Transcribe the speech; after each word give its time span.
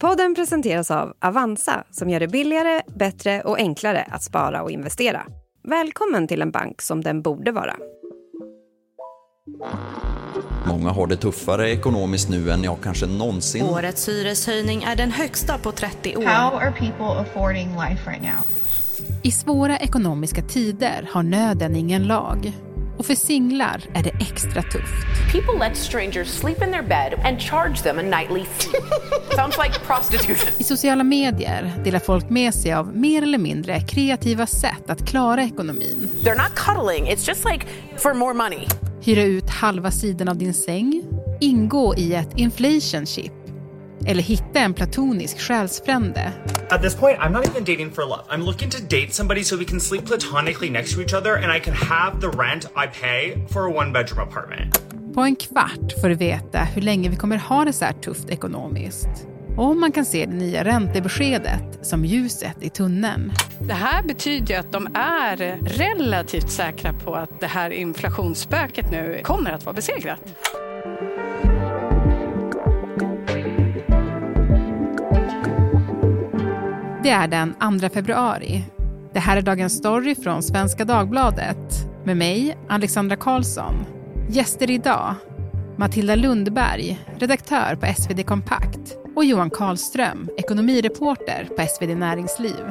Podden 0.00 0.34
presenteras 0.34 0.90
av 0.90 1.12
Avanza 1.20 1.84
som 1.90 2.10
gör 2.10 2.20
det 2.20 2.28
billigare, 2.28 2.82
bättre 2.98 3.40
och 3.40 3.58
enklare 3.58 4.02
att 4.10 4.22
spara 4.22 4.62
och 4.62 4.70
investera. 4.70 5.26
Välkommen 5.68 6.28
till 6.28 6.42
en 6.42 6.50
bank 6.50 6.82
som 6.82 7.04
den 7.04 7.22
borde 7.22 7.52
vara. 7.52 7.76
Många 10.66 10.90
har 10.90 11.06
det 11.06 11.16
tuffare 11.16 11.70
ekonomiskt 11.70 12.28
nu 12.28 12.50
än 12.50 12.62
jag 12.62 12.76
kanske 12.82 13.06
någonsin. 13.06 13.64
Årets 13.64 14.08
hyreshöjning 14.08 14.82
är 14.82 14.96
den 14.96 15.10
högsta 15.10 15.58
på 15.58 15.72
30 15.72 16.16
år. 16.16 16.22
How 16.22 16.58
are 16.58 16.72
people 16.72 17.20
affording 17.20 17.68
life 17.68 18.10
right 18.10 18.22
now? 18.22 18.46
I 19.22 19.30
svåra 19.30 19.78
ekonomiska 19.78 20.42
tider 20.42 21.08
har 21.12 21.22
nöden 21.22 21.76
ingen 21.76 22.06
lag. 22.06 22.52
Och 22.98 23.06
för 23.06 23.14
singlar 23.14 23.84
är 23.94 24.02
det 24.02 24.10
extra 24.20 24.62
tufft. 24.62 25.32
People 25.32 25.68
let 25.68 25.76
strangers 25.76 26.28
sleep 26.28 26.62
in 26.62 26.72
their 26.72 26.82
bed 26.82 27.20
and 27.24 27.40
charge 27.40 27.82
them 27.82 27.98
a 27.98 28.02
nightly 28.02 28.44
fee. 28.44 28.70
Sounds 29.36 29.58
like 29.64 29.80
prostitution. 29.86 30.52
I 30.58 30.64
sociala 30.64 31.04
medier 31.04 31.72
delar 31.84 31.98
folk 31.98 32.30
med 32.30 32.54
sig 32.54 32.72
av 32.72 32.96
mer 32.96 33.22
eller 33.22 33.38
mindre 33.38 33.80
kreativa 33.80 34.46
sätt 34.46 34.90
att 34.90 35.06
klara 35.06 35.42
ekonomin. 35.42 36.08
They're 36.22 36.42
not 36.42 36.54
cuddling, 36.54 37.04
it's 37.04 37.28
just 37.28 37.44
like 37.44 37.66
for 37.96 38.14
more 38.14 38.34
money. 38.34 38.66
Hyra 39.02 39.22
ut 39.22 39.50
halva 39.50 39.90
sidan 39.90 40.28
av 40.28 40.36
din 40.36 40.54
säng, 40.54 41.02
ingå 41.40 41.94
i 41.96 42.14
ett 42.14 42.30
inflationship 42.36 43.37
eller 44.08 44.22
hitta 44.22 44.60
en 44.60 44.74
platonisk 44.74 45.38
själsfrände. 45.38 46.32
At 46.70 46.82
this 46.82 46.94
point, 46.94 47.18
I'm 47.18 47.32
not 47.32 47.48
even 47.48 47.64
dating 47.64 47.90
for 47.90 48.04
love. 48.04 48.22
I'm 48.30 48.44
looking 48.44 48.70
to 48.70 48.78
date 48.90 49.08
somebody 49.10 49.44
so 49.44 49.56
we 49.56 49.64
can 49.64 49.80
sleep 49.80 50.06
platonically 50.06 50.70
next 50.70 50.94
to 50.94 51.00
each 51.00 51.14
other 51.14 51.36
and 51.36 51.56
I 51.56 51.60
can 51.60 51.74
have 51.74 52.20
the 52.20 52.26
rent 52.26 52.64
I 52.64 53.00
pay 53.00 53.46
for 53.52 53.60
a 53.62 53.70
one 53.70 53.92
bedroom 53.92 54.28
apartment. 54.28 54.82
På 55.14 55.20
en 55.20 55.36
kvart 55.36 56.00
får 56.00 56.08
du 56.08 56.14
veta 56.14 56.58
hur 56.58 56.82
länge 56.82 57.08
vi 57.08 57.16
kommer 57.16 57.36
ha 57.36 57.64
det 57.64 57.72
så 57.72 57.84
här 57.84 57.92
tufft 57.92 58.30
ekonomiskt. 58.30 59.08
Och 59.56 59.64
om 59.64 59.80
man 59.80 59.92
kan 59.92 60.04
se 60.04 60.26
det 60.26 60.34
nya 60.34 60.64
räntebeskedet 60.64 61.78
som 61.82 62.04
ljuset 62.04 62.56
i 62.60 62.70
tunneln. 62.70 63.32
Det 63.60 63.74
här 63.74 64.02
betyder 64.02 64.58
att 64.58 64.72
de 64.72 64.88
är 64.94 65.58
relativt 65.62 66.50
säkra 66.50 66.92
på 66.92 67.14
att 67.14 67.40
det 67.40 67.46
här 67.46 67.70
inflationsspöket 67.70 68.90
nu 68.90 69.20
kommer 69.24 69.52
att 69.52 69.64
vara 69.64 69.74
besegrat. 69.74 70.20
Det 77.02 77.10
är 77.10 77.28
den 77.28 77.54
2 77.80 77.88
februari. 77.88 78.64
Det 79.12 79.20
här 79.20 79.36
är 79.36 79.42
Dagens 79.42 79.76
Story 79.76 80.14
från 80.14 80.42
Svenska 80.42 80.84
Dagbladet 80.84 81.56
med 82.04 82.16
mig, 82.16 82.58
Alexandra 82.68 83.16
Karlsson. 83.16 83.74
Gäster 84.30 84.70
idag, 84.70 85.14
Matilda 85.76 86.14
Lundberg, 86.14 86.98
redaktör 87.18 87.76
på 87.76 87.86
SvD 87.86 88.26
Kompakt 88.26 88.96
och 89.16 89.24
Johan 89.24 89.50
Karlström, 89.50 90.28
ekonomireporter 90.36 91.48
på 91.56 91.66
SvD 91.66 91.96
Näringsliv. 91.96 92.70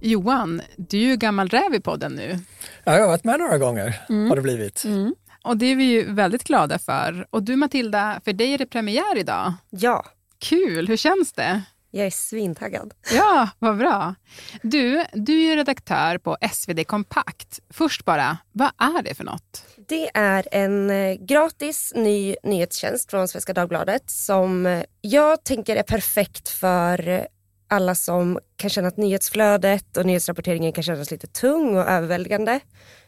Johan, 0.00 0.62
du 0.76 0.98
är 0.98 1.06
ju 1.06 1.16
gammal 1.16 1.48
räv 1.48 1.74
i 1.74 1.80
podden 1.80 2.12
nu. 2.12 2.38
Ja, 2.84 2.92
jag 2.92 3.00
har 3.00 3.08
varit 3.08 3.24
med 3.24 3.38
några 3.38 3.58
gånger, 3.58 4.00
mm. 4.08 4.28
har 4.28 4.36
det 4.36 4.42
blivit. 4.42 4.84
Mm. 4.84 5.14
Och 5.42 5.56
det 5.56 5.66
är 5.66 5.76
vi 5.76 5.84
ju 5.84 6.12
väldigt 6.12 6.44
glada 6.44 6.78
för. 6.78 7.26
Och 7.30 7.42
du 7.42 7.56
Matilda, 7.56 8.20
för 8.24 8.32
dig 8.32 8.54
är 8.54 8.58
det 8.58 8.66
premiär 8.66 9.18
idag. 9.18 9.52
Ja. 9.70 10.04
Kul, 10.38 10.88
hur 10.88 10.96
känns 10.96 11.32
det? 11.32 11.62
Jag 11.90 12.06
är 12.06 12.10
svintaggad. 12.10 12.94
Ja, 13.12 13.48
vad 13.58 13.78
bra. 13.78 14.14
Du, 14.62 15.04
du 15.12 15.42
är 15.42 15.56
redaktör 15.56 16.18
på 16.18 16.36
SvD 16.52 16.86
Kompakt. 16.86 17.60
Först 17.70 18.04
bara, 18.04 18.38
vad 18.52 18.70
är 18.78 19.02
det 19.02 19.14
för 19.14 19.24
något? 19.24 19.64
Det 19.88 20.10
är 20.14 20.48
en 20.52 20.90
eh, 20.90 21.14
gratis 21.14 21.92
ny 21.96 22.36
nyhetstjänst 22.42 23.10
från 23.10 23.28
Svenska 23.28 23.52
Dagbladet 23.52 24.10
som 24.10 24.66
eh, 24.66 24.84
jag 25.00 25.44
tänker 25.44 25.76
är 25.76 25.82
perfekt 25.82 26.48
för 26.48 27.26
alla 27.68 27.94
som 27.94 28.38
kan 28.56 28.70
känna 28.70 28.88
att 28.88 28.96
nyhetsflödet 28.96 29.96
och 29.96 30.06
nyhetsrapporteringen 30.06 30.72
kan 30.72 30.84
kännas 30.84 31.10
lite 31.10 31.26
tung 31.26 31.76
och 31.76 31.88
överväldigande. 31.88 32.60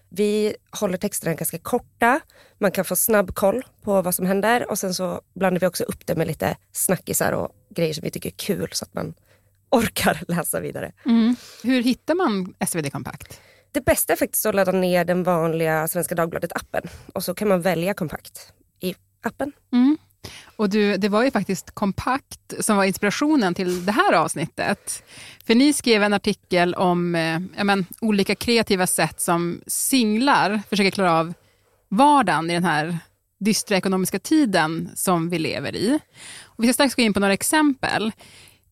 Vi 0.08 0.56
håller 0.80 0.98
texterna 0.98 1.34
ganska 1.34 1.58
korta. 1.58 2.20
Man 2.58 2.70
kan 2.70 2.84
få 2.84 2.96
snabb 2.96 3.34
koll 3.34 3.62
på 3.82 4.02
vad 4.02 4.14
som 4.14 4.26
händer 4.26 4.70
och 4.70 4.78
sen 4.78 4.94
så 4.94 5.20
blandar 5.34 5.60
vi 5.60 5.66
också 5.66 5.84
upp 5.84 6.06
det 6.06 6.14
med 6.14 6.26
lite 6.26 6.56
snackisar 6.72 7.32
och 7.32 7.50
grejer 7.74 7.94
som 7.94 8.04
vi 8.04 8.10
tycker 8.10 8.28
är 8.28 8.34
kul 8.36 8.68
så 8.72 8.84
att 8.84 8.94
man 8.94 9.14
orkar 9.70 10.22
läsa 10.28 10.60
vidare. 10.60 10.92
Mm. 11.06 11.36
Hur 11.62 11.82
hittar 11.82 12.14
man 12.14 12.54
SvD 12.66 12.92
Kompakt? 12.92 13.40
Det 13.72 13.80
bästa 13.80 14.12
är 14.12 14.16
faktiskt 14.16 14.46
att 14.46 14.54
ladda 14.54 14.72
ner 14.72 15.04
den 15.04 15.22
vanliga 15.22 15.88
Svenska 15.88 16.14
Dagbladet-appen 16.14 16.88
och 17.12 17.24
så 17.24 17.34
kan 17.34 17.48
man 17.48 17.60
välja 17.60 17.94
kompakt 17.94 18.52
i 18.80 18.94
appen. 19.22 19.52
Mm. 19.72 19.98
Och 20.56 20.68
du, 20.68 20.96
det 20.96 21.08
var 21.08 21.24
ju 21.24 21.30
faktiskt 21.30 21.70
Kompakt 21.70 22.54
som 22.60 22.76
var 22.76 22.84
inspirationen 22.84 23.54
till 23.54 23.86
det 23.86 23.92
här 23.92 24.12
avsnittet. 24.12 25.02
För 25.46 25.54
ni 25.54 25.72
skrev 25.72 26.02
en 26.02 26.12
artikel 26.12 26.74
om 26.74 27.14
eh, 27.14 27.64
men, 27.64 27.86
olika 28.00 28.34
kreativa 28.34 28.86
sätt 28.86 29.20
som 29.20 29.60
singlar 29.66 30.60
försöker 30.70 30.90
klara 30.90 31.12
av 31.12 31.34
vardagen 31.88 32.50
i 32.50 32.54
den 32.54 32.64
här 32.64 32.98
dystra 33.44 33.76
ekonomiska 33.76 34.18
tiden 34.18 34.90
som 34.94 35.30
vi 35.30 35.38
lever 35.38 35.76
i. 35.76 35.98
Och 36.42 36.64
vi 36.64 36.68
ska 36.68 36.72
strax 36.72 36.94
gå 36.94 37.02
in 37.02 37.14
på 37.14 37.20
några 37.20 37.32
exempel. 37.32 38.12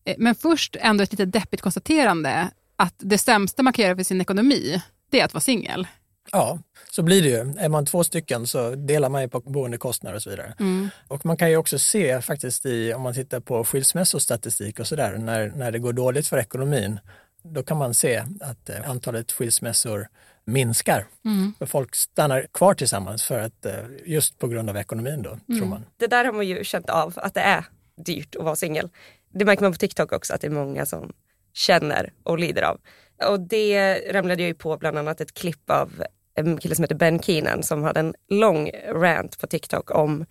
Eh, 0.05 0.15
men 0.17 0.35
först 0.35 0.75
ändå 0.79 1.03
ett 1.03 1.11
lite 1.11 1.25
deppigt 1.25 1.61
konstaterande 1.61 2.49
att 2.75 2.95
det 2.97 3.17
sämsta 3.17 3.63
man 3.63 3.73
kan 3.73 3.85
göra 3.85 3.95
för 3.95 4.03
sin 4.03 4.21
ekonomi, 4.21 4.81
det 5.09 5.19
är 5.19 5.25
att 5.25 5.33
vara 5.33 5.41
singel. 5.41 5.87
Ja, 6.31 6.59
så 6.91 7.03
blir 7.03 7.21
det 7.21 7.29
ju. 7.29 7.53
Är 7.57 7.69
man 7.69 7.85
två 7.85 8.03
stycken 8.03 8.47
så 8.47 8.75
delar 8.75 9.09
man 9.09 9.21
ju 9.21 9.29
på 9.29 9.39
boendekostnader 9.39 10.15
och 10.15 10.23
så 10.23 10.29
vidare. 10.29 10.53
Mm. 10.59 10.89
Och 11.07 11.25
man 11.25 11.37
kan 11.37 11.49
ju 11.49 11.57
också 11.57 11.79
se 11.79 12.21
faktiskt 12.21 12.65
i, 12.65 12.93
om 12.93 13.01
man 13.01 13.13
tittar 13.13 13.39
på 13.39 13.63
skilsmässostatistik 13.63 14.79
och 14.79 14.87
sådär, 14.87 15.17
när, 15.17 15.49
när 15.49 15.71
det 15.71 15.79
går 15.79 15.93
dåligt 15.93 16.27
för 16.27 16.37
ekonomin, 16.37 16.99
då 17.43 17.63
kan 17.63 17.77
man 17.77 17.93
se 17.93 18.23
att 18.41 18.69
eh, 18.69 18.89
antalet 18.89 19.31
skilsmässor 19.31 20.07
minskar. 20.45 21.07
Mm. 21.25 21.53
Folk 21.67 21.95
stannar 21.95 22.47
kvar 22.53 22.73
tillsammans 22.73 23.23
för 23.23 23.39
att, 23.39 23.65
eh, 23.65 23.73
just 24.05 24.39
på 24.39 24.47
grund 24.47 24.69
av 24.69 24.77
ekonomin 24.77 25.21
då, 25.21 25.29
mm. 25.29 25.59
tror 25.59 25.69
man. 25.69 25.85
Det 25.97 26.07
där 26.07 26.25
har 26.25 26.33
man 26.33 26.47
ju 26.47 26.63
känt 26.63 26.89
av, 26.89 27.13
att 27.15 27.33
det 27.33 27.41
är 27.41 27.65
dyrt 28.05 28.35
att 28.35 28.43
vara 28.43 28.55
singel. 28.55 28.89
Det 29.33 29.45
märker 29.45 29.63
man 29.63 29.71
på 29.71 29.77
TikTok 29.77 30.11
också, 30.11 30.33
att 30.33 30.41
det 30.41 30.47
är 30.47 30.51
många 30.51 30.85
som 30.85 31.13
känner 31.53 32.13
och 32.23 32.39
lider 32.39 32.61
av. 32.61 32.79
Och 33.27 33.39
det 33.39 33.99
ramlade 34.13 34.41
jag 34.41 34.47
ju 34.47 34.53
på 34.53 34.77
bland 34.77 34.97
annat 34.97 35.21
ett 35.21 35.33
klipp 35.33 35.69
av 35.69 36.03
en 36.35 36.57
kille 36.57 36.75
som 36.75 36.83
heter 36.83 36.95
Ben 36.95 37.19
Keenan 37.19 37.63
som 37.63 37.83
hade 37.83 37.99
en 37.99 38.13
lång 38.29 38.71
rant 38.87 39.39
på 39.39 39.47
TikTok 39.47 39.91
om 39.91 40.25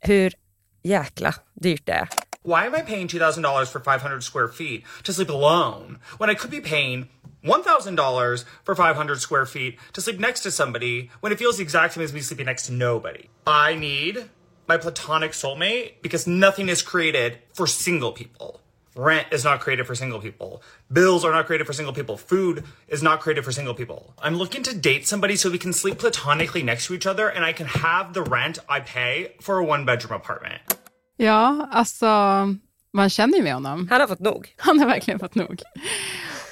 hur 0.00 0.32
jäkla 0.82 1.34
dyrt 1.54 1.86
det 1.86 1.92
är. 1.92 2.08
Why 2.44 2.66
am 2.66 2.74
I 2.74 2.82
paying 2.82 3.06
$2,000 3.06 3.68
for 3.68 3.78
500 3.78 4.24
square 4.24 4.48
feet 4.48 4.84
to 5.04 5.12
sleep 5.12 5.28
alone 5.28 6.00
when 6.18 6.28
I 6.28 6.34
could 6.34 6.50
be 6.50 6.60
paying 6.60 7.08
$1,000 7.44 8.44
for 8.64 8.74
500 8.74 9.20
square 9.20 9.46
feet 9.46 9.78
to 9.92 10.00
sleep 10.00 10.18
next 10.18 10.40
to 10.40 10.50
somebody 10.50 11.08
when 11.20 11.30
it 11.30 11.38
feels 11.38 11.58
the 11.58 11.62
exact 11.62 11.94
same 11.94 12.02
as 12.02 12.12
me 12.12 12.20
sleeping 12.20 12.46
next 12.46 12.66
to 12.66 12.72
nobody? 12.72 13.28
I 13.46 13.76
need 13.76 14.28
my 14.66 14.76
platonic 14.76 15.32
soulmate 15.32 16.02
because 16.02 16.26
nothing 16.26 16.68
is 16.68 16.82
created 16.82 17.38
for 17.52 17.68
single 17.68 18.10
people. 18.10 18.60
Rent 18.96 19.28
is 19.30 19.44
not 19.44 19.60
created 19.60 19.86
for 19.86 19.94
single 19.94 20.20
people. 20.20 20.62
Bills 20.92 21.24
are 21.24 21.30
not 21.30 21.46
created 21.46 21.68
for 21.68 21.72
single 21.72 21.94
people. 21.94 22.16
Food 22.16 22.64
is 22.88 23.04
not 23.04 23.20
created 23.20 23.44
for 23.44 23.52
single 23.52 23.72
people. 23.72 24.14
I'm 24.18 24.34
looking 24.34 24.64
to 24.64 24.76
date 24.76 25.06
somebody 25.06 25.36
so 25.36 25.48
we 25.48 25.58
can 25.58 25.72
sleep 25.72 25.98
platonically 25.98 26.64
next 26.64 26.88
to 26.88 26.94
each 26.94 27.06
other 27.06 27.28
and 27.28 27.44
I 27.44 27.52
can 27.52 27.66
have 27.66 28.14
the 28.14 28.22
rent 28.22 28.58
I 28.68 28.80
pay 28.80 29.34
for 29.40 29.58
a 29.58 29.64
one 29.64 29.84
bedroom 29.84 30.14
apartment. 30.14 30.60
Ja, 31.22 31.68
alltså 31.70 32.06
man 32.92 33.10
känner 33.10 33.36
ju 33.36 33.42
med 33.42 33.54
honom. 33.54 33.88
Han 33.90 34.00
har 34.00 34.08
fått 34.08 34.20
nog. 34.20 34.54
Han 34.56 34.78
har 34.78 34.86
verkligen 34.86 35.20
fått 35.20 35.34
nog. 35.34 35.62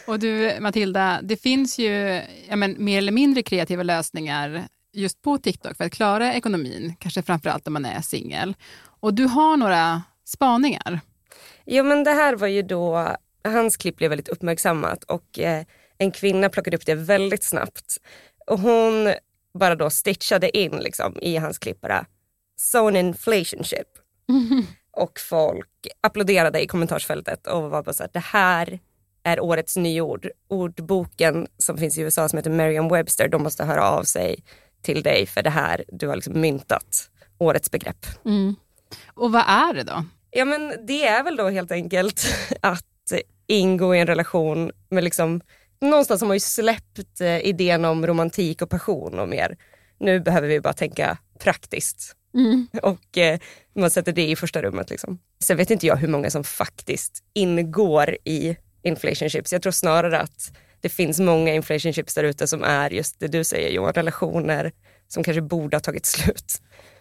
Och 0.06 0.18
du 0.18 0.60
Matilda, 0.60 1.20
det 1.22 1.36
finns 1.36 1.78
ju 1.78 2.22
ja, 2.48 2.56
men, 2.56 2.84
mer 2.84 2.98
eller 2.98 3.12
mindre 3.12 3.42
kreativa 3.42 3.82
lösningar 3.82 4.68
just 4.92 5.22
på 5.22 5.38
TikTok 5.38 5.76
för 5.76 5.84
att 5.84 5.92
klara 5.92 6.34
ekonomin, 6.34 6.94
kanske 6.98 7.22
framförallt 7.22 7.66
om 7.66 7.72
man 7.72 7.84
är 7.84 8.00
singel. 8.00 8.54
Och 9.00 9.14
du 9.14 9.24
har 9.24 9.56
några 9.56 10.02
spaningar. 10.24 11.00
Jo 11.66 11.84
men 11.84 12.04
det 12.04 12.12
här 12.12 12.36
var 12.36 12.48
ju 12.48 12.62
då, 12.62 13.16
hans 13.44 13.76
klipp 13.76 13.96
blev 13.96 14.10
väldigt 14.10 14.28
uppmärksammat 14.28 15.04
och 15.04 15.38
eh, 15.38 15.64
en 15.98 16.10
kvinna 16.10 16.48
plockade 16.48 16.76
upp 16.76 16.86
det 16.86 16.94
väldigt 16.94 17.44
snabbt. 17.44 17.96
Och 18.46 18.60
hon 18.60 19.12
bara 19.58 19.74
då 19.74 19.90
stitchade 19.90 20.58
in 20.58 20.76
liksom 20.76 21.18
i 21.22 21.36
hans 21.36 21.58
klipp 21.58 21.80
bara, 21.80 22.06
so 22.56 22.88
an 22.88 22.96
inflationship. 22.96 23.99
Mm. 24.30 24.66
Och 24.92 25.20
folk 25.20 25.88
applåderade 26.00 26.62
i 26.62 26.66
kommentarsfältet 26.66 27.46
och 27.46 27.70
var 27.70 27.82
bara 27.82 27.92
så 27.92 28.02
här, 28.02 28.10
det 28.12 28.24
här 28.24 28.80
är 29.22 29.40
årets 29.40 29.76
nyord. 29.76 30.28
Ordboken 30.48 31.46
som 31.58 31.78
finns 31.78 31.98
i 31.98 32.00
USA 32.00 32.28
som 32.28 32.36
heter 32.36 32.50
Merriam-Webster, 32.50 33.28
de 33.28 33.42
måste 33.42 33.64
höra 33.64 33.90
av 33.90 34.02
sig 34.02 34.44
till 34.82 35.02
dig 35.02 35.26
för 35.26 35.42
det 35.42 35.50
här, 35.50 35.84
du 35.88 36.08
har 36.08 36.16
liksom 36.16 36.40
myntat 36.40 37.10
årets 37.38 37.70
begrepp. 37.70 38.06
Mm. 38.24 38.56
Och 39.14 39.32
vad 39.32 39.44
är 39.46 39.74
det 39.74 39.82
då? 39.82 40.04
Ja 40.30 40.44
men 40.44 40.86
det 40.86 41.06
är 41.06 41.22
väl 41.22 41.36
då 41.36 41.48
helt 41.48 41.72
enkelt 41.72 42.34
att 42.60 42.84
ingå 43.46 43.94
i 43.94 44.00
en 44.00 44.06
relation 44.06 44.72
med 44.88 45.04
liksom, 45.04 45.40
någonstans 45.80 46.20
har 46.20 46.28
man 46.28 46.36
ju 46.36 46.40
släppt 46.40 47.20
eh, 47.20 47.38
idén 47.38 47.84
om 47.84 48.06
romantik 48.06 48.62
och 48.62 48.70
passion 48.70 49.18
och 49.18 49.28
mer. 49.28 49.56
Nu 49.98 50.20
behöver 50.20 50.48
vi 50.48 50.60
bara 50.60 50.72
tänka 50.72 51.18
praktiskt 51.38 52.16
Mm. 52.34 52.68
Och 52.82 53.18
eh, 53.18 53.38
man 53.74 53.90
sätter 53.90 54.12
det 54.12 54.30
i 54.30 54.36
första 54.36 54.62
rummet. 54.62 54.90
Liksom. 54.90 55.18
Sen 55.44 55.56
vet 55.56 55.70
inte 55.70 55.86
jag 55.86 55.96
hur 55.96 56.08
många 56.08 56.30
som 56.30 56.44
faktiskt 56.44 57.24
ingår 57.34 58.16
i 58.24 58.56
inflationship. 58.82 59.52
Jag 59.52 59.62
tror 59.62 59.72
snarare 59.72 60.20
att 60.20 60.52
det 60.80 60.88
finns 60.88 61.20
många 61.20 61.54
inflationships 61.54 62.14
där 62.14 62.24
ute 62.24 62.46
som 62.46 62.64
är 62.64 62.90
just 62.90 63.20
det 63.20 63.28
du 63.28 63.44
säger 63.44 63.70
Johan, 63.70 63.92
relationer 63.92 64.72
som 65.08 65.24
kanske 65.24 65.42
borde 65.42 65.76
ha 65.76 65.80
tagit 65.80 66.06
slut 66.06 66.60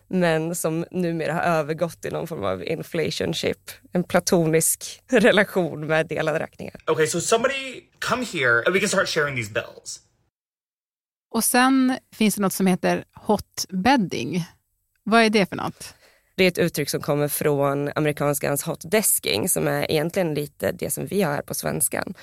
men 0.09 0.55
som 0.55 0.85
numera 0.91 1.33
har 1.33 1.41
övergått 1.41 2.05
i 2.05 2.09
någon 2.09 2.27
form 2.27 2.43
av 2.43 2.63
inflationship. 2.63 3.71
En 3.91 4.03
platonisk 4.03 5.01
relation 5.07 5.87
med 5.87 6.07
delade 6.07 6.39
räkningar. 6.39 6.75
Okay, 6.87 7.07
so 7.07 7.21
somebody 7.21 7.83
come 7.99 8.25
here 8.25 8.63
and 8.65 8.73
we 8.73 8.79
can 8.79 8.89
start 8.89 9.09
sharing 9.09 9.35
these 9.35 9.53
bills. 9.53 9.99
Och 11.31 11.43
sen 11.43 11.97
finns 12.15 12.35
det 12.35 12.41
något 12.41 12.53
som 12.53 12.67
heter 12.67 13.03
hotbedding. 13.13 14.45
Vad 15.09 15.21
är 15.21 15.29
det 15.29 15.45
för 15.45 15.55
något? 15.55 15.93
Det 16.35 16.43
är 16.43 16.47
ett 16.47 16.57
uttryck 16.57 16.89
som 16.89 17.01
kommer 17.01 17.27
från 17.27 17.91
amerikanskans 17.95 18.63
hot 18.63 18.91
desking 18.91 19.49
som 19.49 19.67
är 19.67 19.91
egentligen 19.91 20.33
lite 20.33 20.71
det 20.71 20.89
som 20.89 21.05
vi 21.05 21.21
har 21.21 21.33
här 21.33 21.41
på 21.41 21.53
svenskan. 21.53 22.13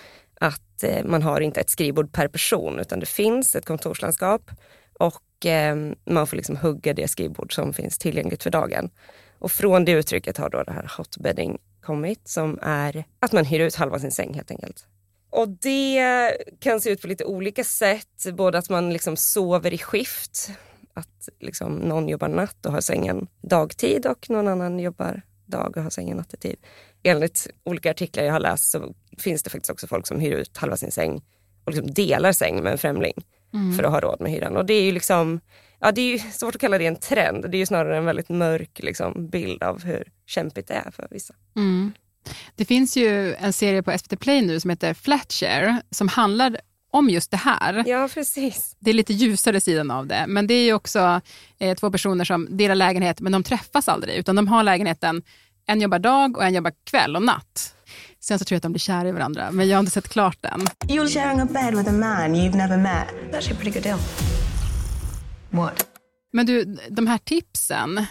Att 0.41 0.83
eh, 0.83 1.05
man 1.05 1.23
har 1.23 1.41
inte 1.41 1.61
ett 1.61 1.71
skrivbord 1.71 2.13
per 2.13 2.29
person 2.29 2.79
utan 2.79 3.01
det 3.01 3.07
finns 3.07 3.57
ett 3.57 3.65
kontorslandskap 3.65 4.51
och 4.99 5.47
eh, 5.47 5.77
man 6.05 6.27
får 6.27 6.37
liksom 6.37 6.57
hugga 6.57 6.95
det 6.95 7.09
skrivbord 7.09 7.55
som 7.55 7.73
finns 7.73 7.99
tillgängligt 7.99 8.43
för 8.43 8.51
dagen. 8.51 8.91
Och 9.39 9.53
från 9.53 9.85
det 9.85 9.93
uttrycket 9.93 10.37
har 10.37 10.51
då 10.51 10.63
det 10.63 10.73
här 10.73 10.93
hotbedding 10.97 11.59
kommit 11.83 12.29
som 12.29 12.59
är 12.63 13.05
att 13.21 13.33
man 13.33 13.45
hyr 13.45 13.61
ut 13.61 13.75
halva 13.75 13.99
sin 13.99 14.13
säng 14.13 14.35
helt 14.35 14.51
enkelt. 14.51 14.87
Och 15.31 15.49
det 15.49 16.33
kan 16.61 16.81
se 16.81 16.91
ut 16.91 17.03
på 17.03 17.09
lite 17.09 17.25
olika 17.25 17.65
sätt. 17.65 18.27
Både 18.33 18.59
att 18.59 18.71
man 18.71 18.93
liksom 18.93 19.17
sover 19.17 19.75
i 19.75 19.79
skift, 19.79 20.51
att 20.97 21.29
liksom 21.41 21.75
någon 21.75 22.09
jobbar 22.09 22.29
natt 22.29 22.67
och 22.67 22.73
har 22.73 22.81
sängen 22.81 23.27
dagtid 23.43 24.07
och 24.07 24.31
någon 24.31 24.49
annan 24.49 24.79
jobbar 24.79 25.23
dag 25.47 25.77
och 25.77 25.83
har 25.83 25.91
sängen 25.91 26.17
nattetid. 26.17 26.57
Enligt 27.03 27.49
olika 27.65 27.91
artiklar 27.91 28.25
jag 28.25 28.33
har 28.33 28.41
läst 28.41 28.71
så 28.71 28.95
finns 29.19 29.43
det 29.43 29.51
faktiskt 29.51 29.71
också 29.71 29.87
folk 29.87 30.07
som 30.07 30.21
hyr 30.21 30.33
ut 30.33 30.57
halva 30.57 30.77
sin 30.77 30.93
säng 30.93 31.23
och 31.65 31.73
liksom 31.73 31.95
delar 31.95 32.33
säng 32.33 32.63
med 32.63 32.73
en 32.73 32.79
främling 32.79 33.15
Mm. 33.55 33.77
för 33.77 33.83
att 33.85 33.91
ha 33.91 34.01
råd 34.01 34.21
med 34.21 34.33
hyran. 34.33 34.57
Och 34.57 34.67
det 34.67 34.75
är 34.75 34.83
ju 34.83 34.93
liksom, 34.93 35.41
ja 35.81 35.93
det 35.93 36.01
är 36.01 36.19
svårt 36.19 36.55
att 36.55 36.61
kalla 36.61 36.79
det 36.79 36.87
en 36.87 36.97
trend. 36.97 37.51
Det 37.51 37.57
är 37.57 37.59
ju 37.59 37.67
snarare 37.67 37.97
en 37.97 38.05
väldigt 38.05 38.29
mörk 38.29 38.79
liksom, 38.83 39.29
bild 39.29 39.63
av 39.63 39.85
hur 39.85 40.09
kämpigt 40.27 40.69
det 40.69 40.75
är 40.75 40.91
för 40.91 41.09
vissa. 41.11 41.35
Mm. 41.57 41.93
Det 42.55 42.65
finns 42.65 42.97
ju 42.97 43.35
en 43.35 43.53
serie 43.53 43.83
på 43.83 43.99
SVT 43.99 44.21
Play 44.21 44.43
nu 44.43 44.61
som 44.61 44.71
heter 44.71 44.95
Flatshare 44.95 45.83
som 45.91 46.09
handlar 46.09 46.61
om 46.97 47.11
just 47.11 47.31
det 47.31 47.37
här. 47.37 47.85
Ja, 47.87 48.09
precis. 48.15 48.77
Det 48.79 48.91
är 48.91 48.95
lite 48.95 49.13
ljusare 49.13 49.61
sidan 49.61 49.91
av 49.91 50.07
det, 50.07 50.25
men 50.29 50.47
det 50.47 50.55
är 50.55 50.65
ju 50.65 50.73
också 50.73 51.21
eh, 51.59 51.75
två 51.75 51.91
personer 51.91 52.25
som 52.25 52.57
delar 52.57 52.75
lägenhet, 52.75 53.21
men 53.21 53.33
de 53.33 53.43
träffas 53.43 53.89
aldrig, 53.89 54.17
utan 54.17 54.37
de 54.37 54.49
har 54.49 54.63
lägenheten, 54.63 55.23
en 55.67 55.81
jobbar 55.81 55.99
dag 55.99 56.37
och 56.37 56.45
en 56.45 56.55
jobbar 56.55 56.73
kväll 56.91 57.17
och 57.17 57.23
natt. 57.23 57.75
Sen 58.21 58.39
så 58.39 58.45
tror 58.45 58.55
jag 58.55 58.59
att 58.59 58.63
de 58.63 58.73
blir 58.73 58.81
kära 58.81 59.09
i 59.09 59.13
varandra, 59.13 59.51
men 59.51 59.69
jag 59.69 59.77
har 59.77 59.81
inte 59.81 59.93
sett 59.93 60.09
klart 60.09 60.39
den. 60.41 60.61
You're 60.89 61.09
sharing 61.09 61.41
a 61.41 61.49
bed 61.51 61.75
with 61.75 61.89
a 61.89 61.93
man 61.93 62.35
you've 62.35 62.57
never 62.57 62.77
met. 62.77 63.07
That's 63.31 63.37
actually 63.37 63.57
a 63.57 63.61
pretty 63.61 63.71
good 63.71 63.83
deal. 63.83 63.99
What? 65.51 65.87
Men 66.33 66.47
du, 66.47 66.77
de 66.91 67.07
här 67.07 67.19
tipsen, 67.19 68.07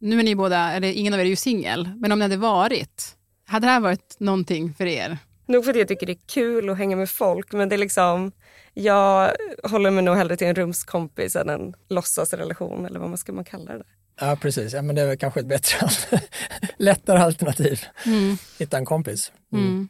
nu 0.00 0.18
är 0.18 0.24
ni 0.24 0.34
båda, 0.34 0.72
eller 0.72 0.92
ingen 0.92 1.14
av 1.14 1.20
er 1.20 1.24
är 1.24 1.28
ju 1.28 1.36
singel, 1.36 1.90
men 1.96 2.12
om 2.12 2.18
ni 2.18 2.24
hade 2.24 2.36
varit, 2.36 3.16
hade 3.46 3.66
det 3.66 3.70
här 3.70 3.80
varit 3.80 4.16
någonting 4.18 4.74
för 4.74 4.86
er? 4.86 5.18
Nog 5.46 5.64
för 5.64 5.70
att 5.70 5.78
jag 5.78 5.88
tycker 5.88 6.06
det 6.06 6.12
är 6.12 6.26
kul 6.26 6.70
att 6.70 6.78
hänga 6.78 6.96
med 6.96 7.10
folk 7.10 7.52
men 7.52 7.68
det 7.68 7.76
är 7.76 7.78
liksom, 7.78 8.32
jag 8.74 9.32
håller 9.62 9.90
mig 9.90 10.04
nog 10.04 10.16
hellre 10.16 10.36
till 10.36 10.46
en 10.46 10.54
rumskompis 10.54 11.36
än 11.36 11.48
en 11.48 11.74
låtsasrelation 11.88 12.86
eller 12.86 13.00
vad 13.00 13.08
man 13.08 13.18
ska 13.18 13.32
man 13.32 13.44
kalla 13.44 13.72
det. 13.72 13.84
Ja, 14.20 14.36
precis. 14.40 14.72
Ja, 14.72 14.82
men 14.82 14.96
det 14.96 15.02
är 15.02 15.06
väl 15.06 15.18
kanske 15.18 15.40
ett 15.40 15.46
bättre, 15.46 15.88
lättare 16.76 17.18
alternativ. 17.18 17.84
Mm. 18.06 18.36
Hitta 18.58 18.76
en 18.76 18.84
kompis. 18.84 19.32
Mm. 19.52 19.88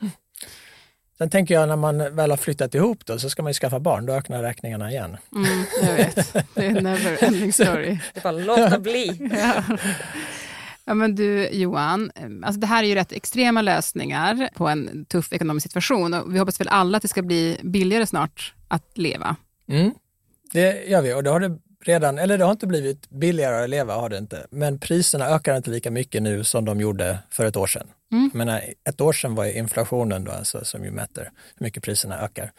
Sen 1.19 1.31
tänker 1.31 1.55
jag 1.55 1.69
när 1.69 1.77
man 1.77 2.17
väl 2.17 2.31
har 2.31 2.37
flyttat 2.37 2.75
ihop 2.75 3.07
då 3.07 3.19
så 3.19 3.31
ska 3.31 3.43
man 3.43 3.51
ju 3.51 3.55
skaffa 3.55 3.81
barn, 3.81 4.07
då 4.07 4.13
öknar 4.13 4.43
räkningarna 4.43 4.91
igen. 4.91 5.17
Mm, 5.35 5.65
jag 5.83 5.95
vet, 5.95 6.33
det 6.55 6.67
är 6.67 6.77
en 6.77 6.85
never 6.85 7.25
ending 7.25 7.53
story. 7.53 7.99
Det 8.15 8.21
är 8.21 8.23
bara 8.23 8.33
låta 8.33 8.79
bli. 8.79 9.31
ja. 9.33 9.63
Ja, 10.87 10.95
men 10.95 11.15
du 11.15 11.49
Johan, 11.49 12.11
alltså 12.45 12.61
det 12.61 12.67
här 12.67 12.83
är 12.83 12.89
ju 12.89 12.95
rätt 12.95 13.13
extrema 13.13 13.63
lösningar 13.63 14.49
på 14.55 14.69
en 14.69 15.05
tuff 15.05 15.33
ekonomisk 15.33 15.65
situation 15.65 16.15
och 16.15 16.35
vi 16.35 16.39
hoppas 16.39 16.61
väl 16.61 16.69
alla 16.69 16.97
att 16.97 17.03
det 17.03 17.09
ska 17.09 17.23
bli 17.23 17.61
billigare 17.63 18.07
snart 18.07 18.55
att 18.69 18.99
leva. 18.99 19.37
Mm. 19.69 19.91
Det 20.53 20.85
gör 20.89 21.03
vi 21.03 21.15
och 21.15 21.23
det 21.23 21.31
har 21.31 21.41
det 21.41 21.59
redan, 21.85 22.19
eller 22.19 22.39
det 22.39 22.45
har 22.45 22.53
inte 22.53 22.67
blivit 22.67 23.11
billigare 23.11 23.65
att 23.65 23.71
leva, 23.71 23.95
har 23.95 24.09
det 24.09 24.19
inte. 24.19 24.47
Men 24.51 24.79
priserna 24.79 25.27
ökar 25.27 25.57
inte 25.57 25.71
lika 25.71 25.91
mycket 25.91 26.23
nu 26.23 26.45
som 26.45 26.65
de 26.65 26.81
gjorde 26.81 27.19
för 27.31 27.45
ett 27.45 27.57
år 27.57 27.67
sedan. 27.67 27.87
Mm. 28.13 28.31
Jag 28.33 28.39
menar, 28.39 28.63
ett 28.89 29.01
år 29.01 29.13
sedan 29.13 29.35
var 29.35 29.45
inflationen 29.45 30.25
då, 30.25 30.33
alltså, 30.33 30.65
som 30.65 30.85
ju 30.85 30.91
mäter 30.91 31.31
hur 31.57 31.65
mycket 31.65 31.83
priserna 31.83 32.21
ökar, 32.21 32.53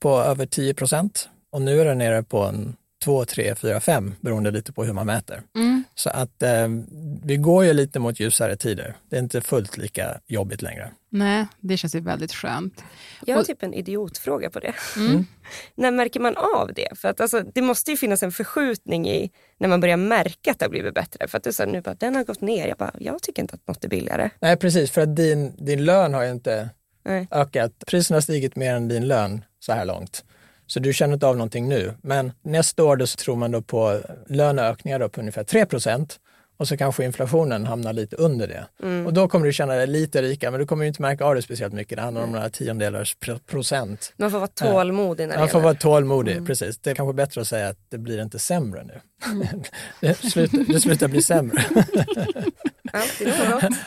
på 0.00 0.18
över 0.18 0.46
10 0.46 0.74
procent. 0.74 1.28
Och 1.52 1.62
nu 1.62 1.80
är 1.80 1.84
den 1.84 1.98
nere 1.98 2.22
på 2.22 2.42
en 2.42 2.76
2, 3.02 3.24
3, 3.24 3.54
4, 3.54 3.80
5 3.80 4.14
beroende 4.20 4.50
lite 4.50 4.72
på 4.72 4.84
hur 4.84 4.92
man 4.92 5.06
mäter. 5.06 5.42
Mm. 5.56 5.84
Så 5.94 6.10
att 6.10 6.42
eh, 6.42 6.68
vi 7.24 7.36
går 7.36 7.64
ju 7.64 7.72
lite 7.72 7.98
mot 7.98 8.20
ljusare 8.20 8.56
tider. 8.56 8.94
Det 9.10 9.16
är 9.16 9.20
inte 9.20 9.40
fullt 9.40 9.76
lika 9.76 10.20
jobbigt 10.26 10.62
längre. 10.62 10.90
Nej, 11.10 11.46
det 11.60 11.76
känns 11.76 11.94
ju 11.94 12.00
väldigt 12.00 12.32
skönt. 12.32 12.84
Jag 13.26 13.34
har 13.34 13.40
Och- 13.40 13.46
typ 13.46 13.62
en 13.62 13.74
idiotfråga 13.74 14.50
på 14.50 14.60
det. 14.60 14.74
Mm. 14.96 15.26
när 15.74 15.90
märker 15.90 16.20
man 16.20 16.36
av 16.36 16.70
det? 16.74 16.98
För 16.98 17.08
att 17.08 17.20
alltså, 17.20 17.40
det 17.54 17.62
måste 17.62 17.90
ju 17.90 17.96
finnas 17.96 18.22
en 18.22 18.32
förskjutning 18.32 19.08
i 19.08 19.30
när 19.58 19.68
man 19.68 19.80
börjar 19.80 19.96
märka 19.96 20.50
att 20.50 20.58
det 20.58 20.64
har 20.64 20.70
blivit 20.70 20.94
bättre. 20.94 21.28
För 21.28 21.38
att 21.38 21.44
du 21.44 21.52
sa 21.52 21.64
nu 21.64 21.80
bara, 21.80 21.94
den 21.94 22.14
har 22.14 22.24
gått 22.24 22.40
ner. 22.40 22.68
Jag 22.68 22.76
bara, 22.76 22.92
jag 22.98 23.22
tycker 23.22 23.42
inte 23.42 23.54
att 23.54 23.68
något 23.68 23.84
är 23.84 23.88
billigare. 23.88 24.30
Nej, 24.40 24.56
precis, 24.56 24.90
för 24.90 25.00
att 25.00 25.16
din, 25.16 25.64
din 25.64 25.84
lön 25.84 26.14
har 26.14 26.24
ju 26.24 26.30
inte 26.30 26.70
Nej. 27.04 27.28
ökat. 27.30 27.72
Priserna 27.86 28.16
har 28.16 28.20
stigit 28.20 28.56
mer 28.56 28.74
än 28.74 28.88
din 28.88 29.08
lön 29.08 29.44
så 29.60 29.72
här 29.72 29.84
långt. 29.84 30.24
Så 30.72 30.80
du 30.80 30.92
känner 30.92 31.14
inte 31.14 31.26
av 31.26 31.36
någonting 31.36 31.68
nu. 31.68 31.94
Men 32.02 32.32
nästa 32.42 32.84
år 32.84 32.96
då 32.96 33.06
så 33.06 33.16
tror 33.16 33.36
man 33.36 33.50
då 33.50 33.62
på 33.62 34.00
löneökningar 34.28 34.98
då 34.98 35.08
på 35.08 35.20
ungefär 35.20 35.44
3% 35.44 36.10
och 36.56 36.68
så 36.68 36.76
kanske 36.76 37.04
inflationen 37.04 37.66
hamnar 37.66 37.92
lite 37.92 38.16
under 38.16 38.48
det. 38.48 38.66
Mm. 38.82 39.06
Och 39.06 39.12
då 39.12 39.28
kommer 39.28 39.46
du 39.46 39.52
känna 39.52 39.74
dig 39.74 39.86
lite 39.86 40.22
rikare, 40.22 40.50
men 40.50 40.60
du 40.60 40.66
kommer 40.66 40.84
ju 40.84 40.88
inte 40.88 41.02
märka 41.02 41.24
av 41.24 41.34
det 41.34 41.42
speciellt 41.42 41.74
mycket. 41.74 41.96
Det 41.96 42.02
handlar 42.02 42.22
om 42.22 42.32
några 42.32 42.50
tiondelars 42.50 43.16
pr- 43.16 43.38
procent. 43.38 44.12
Man 44.16 44.30
får 44.30 44.38
vara 44.38 44.48
tålmodig 44.48 45.28
när 45.28 45.34
det 45.34 45.40
Man 45.40 45.48
får 45.48 45.60
vara 45.60 45.74
tålmodig, 45.74 46.46
precis. 46.46 46.78
Det 46.78 46.90
är 46.90 46.94
kanske 46.94 47.14
bättre 47.14 47.40
att 47.40 47.48
säga 47.48 47.68
att 47.68 47.78
det 47.88 47.98
blir 47.98 48.22
inte 48.22 48.38
sämre 48.38 48.84
nu. 48.84 49.00
det, 50.00 50.14
slutar, 50.14 50.72
det 50.72 50.80
slutar 50.80 51.08
bli 51.08 51.22
sämre. 51.22 51.64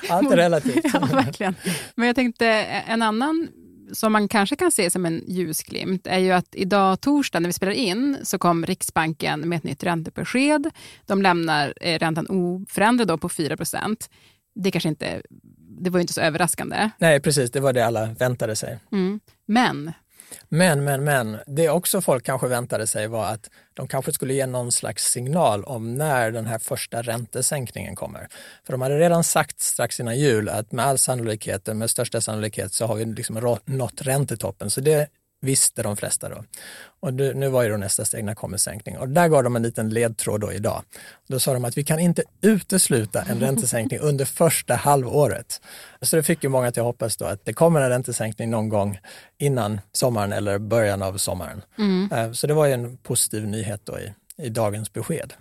Allt 0.10 0.32
är 0.32 0.36
relativt. 0.36 0.86
Ja, 0.94 1.00
verkligen. 1.00 1.56
Men 1.96 2.08
jag 2.08 2.16
tänkte 2.16 2.48
en 2.88 3.02
annan 3.02 3.48
som 3.94 4.12
man 4.12 4.28
kanske 4.28 4.56
kan 4.56 4.72
se 4.72 4.90
som 4.90 5.06
en 5.06 5.24
ljusglimt 5.28 6.08
är 6.08 6.20
ju 6.20 6.32
att 6.32 6.56
idag 6.56 7.02
torsdag 7.02 7.40
när 7.40 7.50
vi 7.50 7.54
spelar 7.54 7.74
in 7.74 8.18
så 8.24 8.38
kom 8.38 8.66
Riksbanken 8.66 9.50
med 9.50 9.58
ett 9.58 9.64
nytt 9.64 9.84
räntebesked. 9.84 10.72
De 11.06 11.22
lämnar 11.22 11.74
eh, 11.82 12.00
räntan 12.00 12.28
oförändrad 12.30 13.08
då 13.08 13.18
på 13.18 13.30
4 13.30 13.58
Det 14.56 14.72
kanske 14.72 14.90
inte, 14.90 15.22
det 15.82 15.90
var 15.90 16.00
ju 16.00 16.02
inte 16.02 16.14
så 16.14 16.22
överraskande. 16.22 16.90
Nej, 16.98 17.20
precis. 17.20 17.52
Det 17.52 17.60
var 17.60 17.74
det 17.74 17.86
alla 17.86 18.06
väntade 18.06 18.56
sig. 18.56 18.80
Mm. 18.92 19.20
Men 19.46 19.92
men, 20.50 20.84
men, 20.84 21.04
men, 21.04 21.38
det 21.48 21.70
också 21.70 22.02
folk 22.02 22.26
kanske 22.26 22.48
väntade 22.48 22.88
sig 22.88 23.08
var 23.08 23.26
att 23.26 23.50
de 23.74 23.88
kanske 23.88 24.12
skulle 24.14 24.34
ge 24.34 24.46
någon 24.46 24.72
slags 24.72 25.04
signal 25.04 25.64
om 25.64 25.96
när 25.96 26.32
den 26.32 26.46
här 26.46 26.60
första 26.60 27.02
räntesänkningen 27.02 27.96
kommer. 27.96 28.28
För 28.66 28.72
de 28.74 28.82
hade 28.82 29.00
redan 29.00 29.24
sagt 29.24 29.62
strax 29.62 30.00
innan 30.00 30.20
jul 30.20 30.50
att 30.50 30.72
med 30.72 30.86
all 30.86 30.98
sannolikhet, 30.98 31.68
med 31.68 31.90
största 31.90 32.22
sannolikhet 32.22 32.74
så 32.74 32.86
har 32.86 32.96
vi 32.96 33.06
liksom 33.06 33.58
nått 33.66 34.02
räntetoppen. 34.02 34.70
Så 34.70 34.82
det 34.82 35.10
visste 35.46 35.84
de 35.84 35.98
flesta 35.98 36.30
då. 36.30 36.44
Och 37.00 37.14
nu 37.14 37.48
var 37.50 37.64
ju 37.64 37.70
då 37.70 37.78
nästa 37.78 38.06
steg, 38.06 38.24
när 38.24 38.36
kommer 38.36 38.58
sänkning? 38.58 38.98
Och 38.98 39.10
där 39.10 39.28
gav 39.28 39.44
de 39.44 39.56
en 39.56 39.64
liten 39.64 39.90
ledtråd 39.90 40.42
då 40.42 40.54
idag. 40.54 40.84
Då 41.28 41.40
sa 41.40 41.54
de 41.54 41.66
att 41.66 41.78
vi 41.78 41.84
kan 41.84 42.00
inte 42.00 42.24
utesluta 42.42 43.22
en 43.22 43.40
räntesänkning 43.40 44.00
under 44.02 44.26
första 44.26 44.76
halvåret. 44.76 45.62
Så 46.02 46.16
det 46.16 46.24
fick 46.24 46.44
ju 46.44 46.50
många 46.50 46.68
att 46.68 46.76
hoppas 46.76 47.18
då 47.18 47.26
att 47.26 47.46
det 47.46 47.54
kommer 47.54 47.82
en 47.82 47.90
räntesänkning 47.90 48.50
någon 48.50 48.70
gång 48.70 49.00
innan 49.38 49.82
sommaren 49.92 50.34
eller 50.34 50.58
början 50.58 51.02
av 51.02 51.18
sommaren. 51.18 51.62
Mm. 51.78 52.12
Eh, 52.12 52.32
Så 52.32 52.48
det 52.48 52.54
var 52.54 52.66
ju 52.66 52.74
en 52.74 52.98
positiv 52.98 53.48
nyhet 53.48 53.82
då 53.84 54.00
i, 54.00 54.14
i 54.38 54.50
dagens 54.50 54.94
besked. 54.94 55.34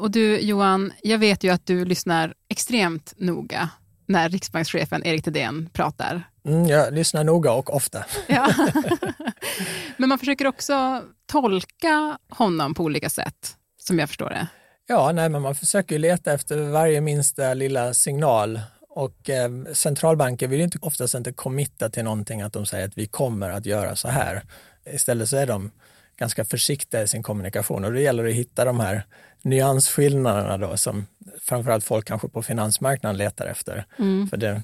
Och 0.00 0.10
du 0.10 0.38
Johan, 0.38 0.92
jag 1.02 1.18
vet 1.18 1.44
ju 1.44 1.50
att 1.50 1.66
du 1.66 1.84
lyssnar 1.84 2.34
extremt 2.48 3.14
noga 3.16 3.70
när 4.06 4.28
riksbankschefen 4.28 5.06
Erik 5.06 5.24
Thedéen 5.24 5.70
pratar. 5.72 6.22
Mm, 6.44 6.66
jag 6.66 6.94
lyssnar 6.94 7.24
noga 7.24 7.52
och 7.52 7.74
ofta. 7.74 8.04
Ja. 8.26 8.54
Men 9.96 10.08
man 10.08 10.18
försöker 10.18 10.46
också 10.46 11.02
tolka 11.26 12.18
honom 12.28 12.74
på 12.74 12.82
olika 12.82 13.10
sätt, 13.10 13.56
som 13.78 13.98
jag 13.98 14.08
förstår 14.08 14.30
det. 14.30 14.46
Ja, 14.86 15.12
nej, 15.12 15.28
men 15.28 15.42
man 15.42 15.54
försöker 15.54 15.98
leta 15.98 16.32
efter 16.32 16.58
varje 16.58 17.00
minsta 17.00 17.54
lilla 17.54 17.94
signal 17.94 18.60
och 18.88 19.30
eh, 19.30 19.50
centralbanker 19.72 20.48
vill 20.48 20.58
ju 20.58 20.64
inte, 20.64 20.78
oftast 20.80 21.14
inte 21.14 21.32
committa 21.32 21.90
till 21.90 22.04
någonting 22.04 22.42
att 22.42 22.52
de 22.52 22.66
säger 22.66 22.86
att 22.86 22.98
vi 22.98 23.06
kommer 23.06 23.50
att 23.50 23.66
göra 23.66 23.96
så 23.96 24.08
här. 24.08 24.42
Istället 24.86 25.28
så 25.28 25.36
är 25.36 25.46
de 25.46 25.70
ganska 26.16 26.44
försiktiga 26.44 27.02
i 27.02 27.08
sin 27.08 27.22
kommunikation 27.22 27.84
och 27.84 27.92
det 27.92 28.00
gäller 28.00 28.24
att 28.24 28.34
hitta 28.34 28.64
de 28.64 28.80
här 28.80 29.02
nyansskillnaderna 29.42 30.58
då 30.58 30.76
som 30.76 31.06
framförallt 31.42 31.84
folk 31.84 32.06
kanske 32.06 32.28
på 32.28 32.42
finansmarknaden 32.42 33.16
letar 33.16 33.46
efter. 33.46 33.84
Mm. 33.98 34.28
För 34.28 34.36
det 34.36 34.62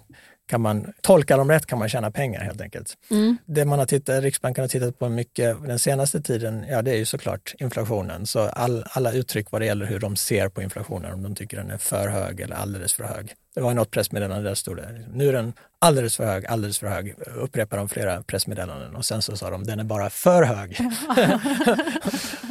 kan 0.51 0.61
man 0.61 0.93
tolka 1.01 1.37
dem 1.37 1.51
rätt 1.51 1.67
kan 1.67 1.79
man 1.79 1.89
tjäna 1.89 2.11
pengar 2.11 2.41
helt 2.41 2.61
enkelt. 2.61 2.95
Mm. 3.11 3.37
Det 3.47 3.65
man 3.65 3.79
har 3.79 3.87
tittat, 3.87 4.23
Riksbanken 4.23 4.63
har 4.63 4.69
tittat 4.69 4.99
på 4.99 5.09
mycket 5.09 5.67
den 5.67 5.79
senaste 5.79 6.21
tiden, 6.21 6.67
ja 6.71 6.83
det 6.83 6.91
är 6.91 6.97
ju 6.97 7.05
såklart 7.05 7.55
inflationen. 7.59 8.27
Så 8.27 8.41
all, 8.41 8.85
alla 8.91 9.13
uttryck 9.13 9.51
vad 9.51 9.61
det 9.61 9.67
gäller 9.67 9.87
hur 9.87 9.99
de 9.99 10.17
ser 10.17 10.49
på 10.49 10.63
inflationen, 10.63 11.13
om 11.13 11.23
de 11.23 11.35
tycker 11.35 11.57
den 11.57 11.71
är 11.71 11.79
för 11.79 12.09
hög 12.09 12.41
eller 12.41 12.57
alldeles 12.57 12.93
för 12.93 13.05
hög. 13.05 13.35
Det 13.55 13.61
var 13.61 13.75
något 13.75 13.91
pressmeddelande 13.91 14.49
där 14.49 14.55
stod 14.55 14.77
det, 14.77 15.05
nu 15.13 15.29
är 15.29 15.33
den 15.33 15.53
alldeles 15.79 16.17
för 16.17 16.25
hög, 16.25 16.47
alldeles 16.47 16.79
för 16.79 16.87
hög, 16.87 17.15
upprepar 17.37 17.77
de 17.77 17.89
flera 17.89 18.23
pressmeddelanden 18.23 18.97
och 18.97 19.05
sen 19.05 19.23
så 19.23 19.37
sa 19.37 19.51
de, 19.51 19.65
den 19.65 19.81
är 19.81 19.85
bara 19.85 20.11
för 20.11 20.43
hög. 20.43 20.79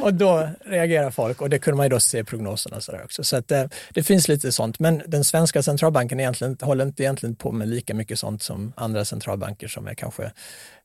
och 0.00 0.14
då 0.14 0.48
reagerar 0.64 1.10
folk 1.10 1.42
och 1.42 1.50
det 1.50 1.58
kunde 1.58 1.76
man 1.76 1.86
ju 1.86 1.90
då 1.90 2.00
se 2.00 2.18
i 2.18 2.24
prognoserna 2.24 2.80
så 2.80 2.92
där 2.92 3.04
också. 3.04 3.24
Så 3.24 3.36
att 3.36 3.48
det, 3.48 3.68
det 3.94 4.02
finns 4.02 4.28
lite 4.28 4.52
sånt, 4.52 4.78
men 4.78 5.02
den 5.06 5.24
svenska 5.24 5.62
centralbanken 5.62 6.20
egentligen, 6.20 6.56
håller 6.60 6.84
inte 6.84 7.02
egentligen 7.02 7.34
på 7.34 7.52
med 7.52 7.68
lika 7.68 7.94
mycket 7.94 8.18
sånt 8.18 8.42
som 8.42 8.72
andra 8.76 9.04
centralbanker 9.04 9.68
som 9.68 9.86
är 9.86 9.94
kanske 9.94 10.30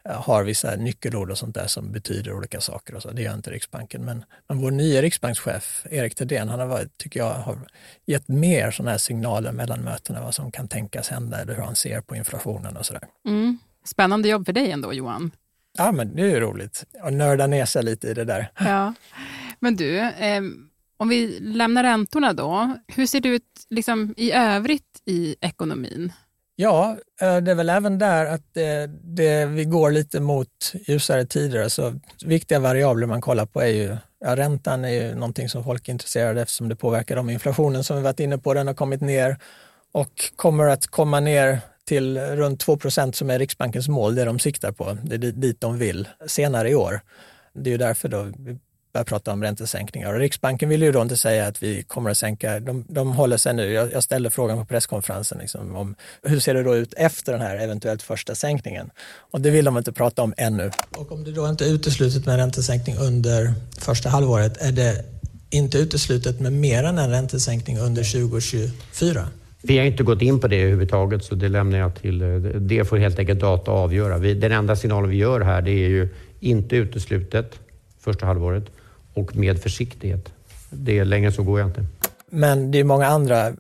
har 0.10 0.44
vissa 0.44 0.76
nyckelord 0.76 1.32
och 1.32 1.38
sånt 1.38 1.56
där 1.56 1.68
som 1.68 1.92
betyder 1.92 2.34
olika 2.34 2.62
saker 2.62 2.96
och 2.96 3.02
så. 3.02 3.12
Det 3.12 3.22
gör 3.22 3.34
inte 3.34 3.52
Riksbanken. 3.52 4.06
Men, 4.06 4.26
men 4.48 4.58
vår 4.58 4.72
nya 4.72 5.02
riksbankschef 5.02 5.86
Erik 5.92 6.16
Thedéen, 6.16 6.50
han 6.50 6.60
har 6.60 6.68
varit, 6.68 6.98
tycker 6.98 7.20
jag, 7.20 7.34
har 7.34 7.58
gett 8.06 8.28
mer 8.28 8.72
sådana 8.72 8.92
här 8.92 8.98
signaler 8.98 9.52
mellan 9.52 9.84
mötena 10.10 10.26
vad 10.26 10.36
som 10.36 10.52
kan 10.52 10.68
tänkas 10.68 11.10
hända 11.10 11.42
eller 11.42 11.56
hur 11.56 11.64
han 11.64 11.76
ser 11.76 12.02
på 12.02 12.16
inflationen 12.16 12.78
och 12.78 12.86
sådär. 12.86 13.04
Mm. 13.28 13.58
Spännande 13.86 14.30
jobb 14.30 14.46
för 14.46 14.54
dig 14.54 14.72
ändå 14.72 14.94
Johan. 14.94 15.32
Ja, 15.78 15.92
men 15.92 16.16
det 16.16 16.22
är 16.22 16.30
ju 16.30 16.40
roligt 16.40 16.86
att 17.02 17.14
nörda 17.14 17.48
ner 17.48 17.66
sig 17.66 17.84
lite 17.84 18.08
i 18.08 18.14
det 18.14 18.26
där. 18.26 18.52
Ja. 18.60 18.94
Men 19.60 19.76
du, 19.76 20.00
eh, 20.00 20.42
om 20.98 21.10
vi 21.10 21.40
lämnar 21.40 21.84
räntorna 21.84 22.34
då, 22.34 22.78
hur 22.88 23.06
ser 23.06 23.20
det 23.22 23.30
ut 23.30 23.66
liksom, 23.70 24.14
i 24.18 24.32
övrigt 24.32 25.02
i 25.06 25.36
ekonomin? 25.42 26.12
Ja, 26.58 26.98
eh, 27.22 27.38
det 27.38 27.52
är 27.52 27.56
väl 27.56 27.70
även 27.70 28.00
där 28.00 28.26
att 28.26 28.54
det, 28.54 28.90
det, 29.04 29.46
vi 29.46 29.66
går 29.66 29.92
lite 29.92 30.20
mot 30.20 30.74
ljusare 30.88 31.26
tider. 31.26 31.70
Så 31.70 31.94
viktiga 32.26 32.60
variabler 32.60 33.08
man 33.08 33.22
kollar 33.22 33.46
på 33.46 33.62
är 33.62 33.68
ju, 33.68 33.98
ja, 34.20 34.36
räntan 34.36 34.86
är 34.86 34.90
ju 34.90 35.16
någonting 35.16 35.50
som 35.50 35.64
folk 35.64 35.88
är 35.88 35.92
intresserade 35.94 36.42
eftersom 36.42 36.70
det 36.70 36.76
påverkar 36.76 37.16
dem. 37.16 37.30
Inflationen 37.30 37.84
som 37.84 37.98
vi 37.98 38.04
varit 38.04 38.20
inne 38.20 38.38
på, 38.38 38.54
den 38.54 38.68
har 38.68 38.74
kommit 38.74 39.02
ner 39.02 39.38
och 39.96 40.32
kommer 40.36 40.68
att 40.68 40.88
komma 40.88 41.20
ner 41.20 41.62
till 41.88 42.18
runt 42.18 42.66
2% 42.66 43.12
som 43.12 43.30
är 43.30 43.40
Riksbankens 43.40 43.88
mål, 43.88 44.16
det 44.16 44.26
de 44.26 44.40
siktar 44.40 44.72
på. 44.72 44.98
Det 45.04 45.16
är 45.16 45.20
dit 45.20 45.62
de 45.62 45.78
vill 45.78 46.08
senare 46.28 46.70
i 46.70 46.76
år. 46.76 47.02
Det 47.54 47.70
är 47.70 47.72
ju 47.72 47.78
därför 47.78 48.10
då 48.10 48.24
vi 48.24 48.58
börjar 48.94 49.06
prata 49.06 49.32
om 49.32 49.44
räntesänkningar. 49.44 50.14
Och 50.14 50.20
Riksbanken 50.20 50.70
vill 50.70 50.82
ju 50.82 50.92
då 50.92 51.02
inte 51.02 51.18
säga 51.18 51.48
att 51.48 51.64
vi 51.64 51.84
kommer 51.84 52.10
att 52.10 52.18
sänka, 52.18 52.60
de, 52.60 52.86
de 52.90 53.12
håller 53.12 53.38
sig 53.38 53.54
nu, 53.54 53.72
jag, 53.72 53.92
jag 53.92 54.04
ställde 54.04 54.30
frågan 54.30 54.58
på 54.58 54.66
presskonferensen, 54.66 55.38
liksom, 55.38 55.76
om 55.76 55.96
hur 56.24 56.40
ser 56.40 56.54
det 56.54 56.64
då 56.64 56.76
ut 56.76 56.94
efter 56.98 57.32
den 57.32 57.42
här 57.42 57.58
eventuellt 57.58 58.02
första 58.02 58.36
sänkningen? 58.36 58.90
Och 59.32 59.42
det 59.42 59.50
vill 59.50 59.66
de 59.66 59.78
inte 59.78 59.92
prata 59.94 60.24
om 60.24 60.34
ännu. 60.38 60.72
Och 60.98 61.12
om 61.12 61.24
det 61.24 61.32
då 61.32 61.50
inte 61.50 61.66
är 61.66 61.70
uteslutet 61.70 62.26
med 62.26 62.34
en 62.34 62.40
räntesänkning 62.40 62.98
under 62.98 63.54
första 63.78 64.10
halvåret, 64.10 64.58
är 64.62 64.72
det 64.72 65.06
inte 65.50 65.78
uteslutet 65.78 66.40
med 66.40 66.54
mer 66.54 66.84
än 66.84 66.98
en 66.98 67.10
räntesänkning 67.10 67.78
under 67.80 68.04
2024? 68.30 69.28
Vi 69.68 69.78
har 69.78 69.86
inte 69.86 70.04
gått 70.04 70.22
in 70.22 70.40
på 70.40 70.48
det 70.48 70.62
överhuvudtaget 70.62 71.24
så 71.24 71.36
det 71.36 71.50
lämnar 71.50 71.78
jag 71.78 71.96
till, 71.96 72.22
eh, 72.22 72.36
det 72.40 72.86
får 72.86 72.98
helt 72.98 73.20
enkelt 73.20 73.40
data 73.40 73.72
avgöra. 73.72 74.18
Vi, 74.18 74.34
den 74.34 74.52
enda 74.52 74.76
signalen 74.76 75.10
vi 75.10 75.18
gör 75.18 75.42
här 75.42 75.62
det 75.62 75.72
är 75.72 75.90
ju 75.90 76.10
inte 76.40 76.76
uteslutet 76.76 77.60
första 78.00 78.26
halvåret 78.26 78.64
och 79.14 79.36
med 79.36 79.62
försiktighet. 79.62 80.34
Det 80.70 81.00
är 81.00 81.06
längre 81.06 81.32
så 81.32 81.44
går 81.44 81.60
jag 81.60 81.70
inte. 81.70 81.86
Men 82.30 82.72
det 82.72 82.80
är 82.80 82.84
många 82.84 83.08
andra 83.08 83.48
eh, 83.48 83.54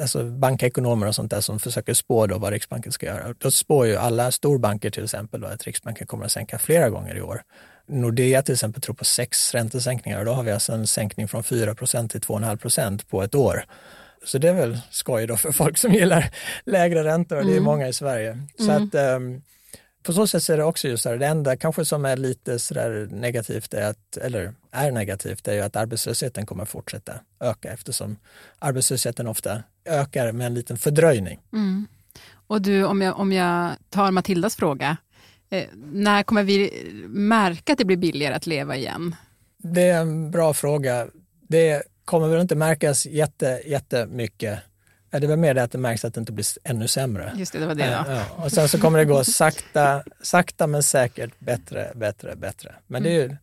alltså 0.00 0.24
bankekonomer 0.24 1.06
och 1.06 1.14
sånt 1.14 1.30
där 1.30 1.40
som 1.40 1.58
försöker 1.58 1.94
spå 1.94 2.26
då 2.26 2.38
vad 2.38 2.52
Riksbanken 2.52 2.92
ska 2.92 3.06
göra. 3.06 3.34
Då 3.38 3.50
spår 3.50 3.86
ju 3.86 3.96
alla 3.96 4.30
storbanker 4.30 4.90
till 4.90 5.04
exempel 5.04 5.40
då 5.40 5.46
att 5.46 5.64
Riksbanken 5.64 6.06
kommer 6.06 6.24
att 6.24 6.32
sänka 6.32 6.58
flera 6.58 6.90
gånger 6.90 7.16
i 7.16 7.20
år. 7.20 7.42
Nordea 7.88 8.42
till 8.42 8.54
exempel 8.54 8.82
tror 8.82 8.94
på 8.94 9.04
sex 9.04 9.54
räntesänkningar 9.54 10.18
och 10.18 10.24
då 10.24 10.32
har 10.32 10.42
vi 10.42 10.50
alltså 10.50 10.72
en 10.72 10.86
sänkning 10.86 11.28
från 11.28 11.42
4% 11.42 12.08
till 12.08 12.20
2,5% 12.20 13.00
på 13.10 13.22
ett 13.22 13.34
år. 13.34 13.64
Så 14.24 14.38
det 14.38 14.48
är 14.48 14.54
väl 14.54 14.78
skoj 14.90 15.26
då 15.26 15.36
för 15.36 15.52
folk 15.52 15.78
som 15.78 15.92
gillar 15.92 16.30
lägre 16.64 17.04
räntor 17.04 17.36
och 17.36 17.44
det 17.44 17.50
är 17.50 17.52
mm. 17.52 17.64
många 17.64 17.88
i 17.88 17.92
Sverige. 17.92 18.38
Så 18.58 18.70
mm. 18.70 18.84
att 18.84 18.94
um, 19.16 19.42
på 20.02 20.12
så 20.12 20.26
sätt 20.26 20.48
är 20.48 20.56
det 20.56 20.64
också 20.64 20.88
just 20.88 21.02
så 21.02 21.08
här, 21.08 21.16
det 21.16 21.26
enda 21.26 21.56
kanske 21.56 21.84
som 21.84 22.04
är 22.04 22.16
lite 22.16 22.58
sådär 22.58 23.08
negativt, 23.10 23.74
är 23.74 23.90
att, 23.90 24.16
eller 24.16 24.54
är 24.70 24.90
negativt, 24.90 25.48
är 25.48 25.52
ju 25.52 25.60
att 25.60 25.76
arbetslösheten 25.76 26.46
kommer 26.46 26.64
fortsätta 26.64 27.12
öka 27.40 27.72
eftersom 27.72 28.16
arbetslösheten 28.58 29.26
ofta 29.26 29.62
ökar 29.84 30.32
med 30.32 30.46
en 30.46 30.54
liten 30.54 30.76
fördröjning. 30.76 31.40
Mm. 31.52 31.86
Och 32.46 32.62
du, 32.62 32.84
om 32.84 33.02
jag, 33.02 33.18
om 33.20 33.32
jag 33.32 33.72
tar 33.90 34.10
Matildas 34.10 34.56
fråga, 34.56 34.96
eh, 35.50 35.64
när 35.74 36.22
kommer 36.22 36.42
vi 36.42 36.86
märka 37.08 37.72
att 37.72 37.78
det 37.78 37.84
blir 37.84 37.96
billigare 37.96 38.34
att 38.34 38.46
leva 38.46 38.76
igen? 38.76 39.16
Det 39.58 39.82
är 39.82 40.00
en 40.00 40.30
bra 40.30 40.54
fråga. 40.54 41.06
Det 41.48 41.82
kommer 42.08 42.28
väl 42.28 42.40
inte 42.40 42.56
märkas 42.56 43.06
jätte, 43.06 43.62
jättemycket 43.64 44.58
det 45.10 45.26
var 45.26 45.36
mer 45.36 45.54
det 45.54 45.62
att 45.62 45.72
det 45.72 45.78
märks 45.78 46.04
att 46.04 46.14
det 46.14 46.20
inte 46.20 46.32
blir 46.32 46.46
ännu 46.64 46.88
sämre. 46.88 47.32
Just 47.36 47.52
det, 47.52 47.58
det 47.58 47.66
var 47.66 47.74
det. 47.74 47.86
Ja. 47.86 48.04
Ja. 48.08 48.44
Och 48.44 48.52
sen 48.52 48.68
så 48.68 48.80
kommer 48.80 48.98
det 48.98 49.04
gå 49.04 49.24
sakta, 49.24 50.02
sakta 50.22 50.66
men 50.66 50.82
säkert 50.82 51.30
bättre, 51.38 51.92
bättre, 51.94 52.36
bättre. 52.36 52.74
Men 52.86 53.02
det 53.02 53.08
är 53.08 53.12
ju 53.12 53.36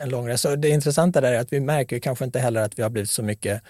en 0.00 0.08
lång 0.08 0.28
resa. 0.28 0.56
Det 0.56 0.68
intressanta 0.68 1.20
där 1.20 1.32
är 1.32 1.38
att 1.38 1.52
vi 1.52 1.60
märker 1.60 1.98
kanske 1.98 2.24
inte 2.24 2.38
heller 2.38 2.60
att 2.60 2.78
vi 2.78 2.82
har 2.82 2.90
blivit 2.90 3.10
så 3.10 3.22
mycket 3.22 3.62